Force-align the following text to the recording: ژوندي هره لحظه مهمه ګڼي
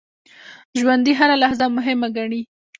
ژوندي 0.79 1.13
هره 1.19 1.35
لحظه 1.43 1.65
مهمه 1.77 2.07
ګڼي 2.17 2.41